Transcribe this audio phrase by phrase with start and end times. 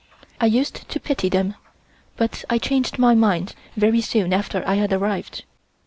[0.39, 1.53] I used to pity them,
[2.17, 5.43] but I changed my mind very soon after I had arrived.